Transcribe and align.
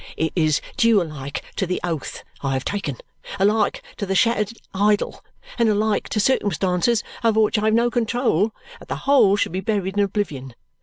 It 0.17 0.33
is 0.35 0.61
due 0.77 0.99
alike 0.99 1.43
to 1.57 1.67
the 1.67 1.79
oath 1.83 2.23
I 2.41 2.53
have 2.53 2.65
taken, 2.65 2.97
alike 3.37 3.83
to 3.97 4.07
the 4.07 4.15
shattered 4.15 4.57
idol, 4.73 5.23
and 5.59 5.69
alike 5.69 6.09
to 6.09 6.19
circumstances 6.19 7.03
over 7.23 7.39
which 7.39 7.59
I 7.59 7.65
have 7.65 7.75
no 7.75 7.91
control, 7.91 8.51
that 8.79 8.87
the 8.87 8.95
whole 9.05 9.35
should 9.35 9.51
be 9.51 9.61
buried 9.61 9.95
in 9.97 10.03
oblivion. 10.03 10.55